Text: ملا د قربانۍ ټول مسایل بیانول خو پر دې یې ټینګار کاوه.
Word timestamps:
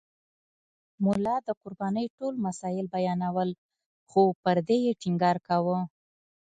ملا 1.05 1.35
د 1.47 1.49
قربانۍ 1.61 2.05
ټول 2.17 2.33
مسایل 2.45 2.85
بیانول 2.95 3.49
خو 4.09 4.21
پر 4.43 4.57
دې 4.67 4.77
یې 4.85 4.93
ټینګار 5.01 5.37
کاوه. 5.47 5.77